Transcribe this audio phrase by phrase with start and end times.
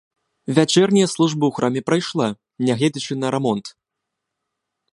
[0.59, 2.27] Вячэрняя служба ў храме прайшла,
[2.69, 3.65] нягледзячы на рамонт.